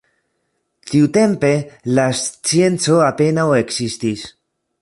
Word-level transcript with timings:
Tiutempe 0.91 1.51
la 1.99 2.07
scienco 2.23 2.99
apenaŭ 3.13 3.47
ekzistis. 3.63 4.29